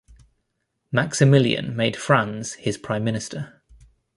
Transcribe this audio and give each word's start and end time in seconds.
Maximilian 0.91 1.75
made 1.75 1.95
Franz 1.95 2.53
his 2.53 2.75
prime 2.75 3.03
minister. 3.03 3.61